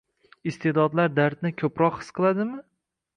Iste’dodlar 0.51 1.11
dardni 1.19 1.51
ko‘proq 1.63 1.99
his 1.99 2.09
qiladimi? 2.21 2.59